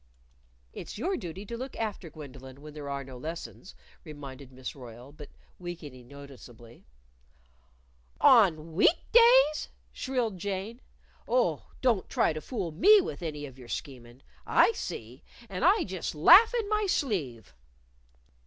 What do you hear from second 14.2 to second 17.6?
I see. And I just laugh in my sleeve!"